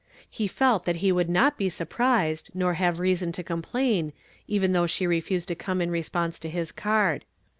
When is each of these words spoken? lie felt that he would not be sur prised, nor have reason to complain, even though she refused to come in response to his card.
lie 0.39 0.47
felt 0.47 0.85
that 0.85 0.95
he 0.95 1.11
would 1.11 1.29
not 1.29 1.59
be 1.59 1.69
sur 1.69 1.85
prised, 1.85 2.49
nor 2.55 2.73
have 2.73 2.97
reason 2.97 3.31
to 3.31 3.43
complain, 3.43 4.13
even 4.47 4.71
though 4.71 4.87
she 4.87 5.05
refused 5.05 5.47
to 5.47 5.53
come 5.53 5.79
in 5.79 5.91
response 5.91 6.39
to 6.39 6.49
his 6.49 6.71
card. 6.71 7.23